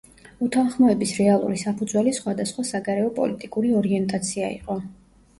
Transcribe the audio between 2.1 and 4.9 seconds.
სხვადასხვა საგარეო პოლიტიკური ორიენტაცია იყო.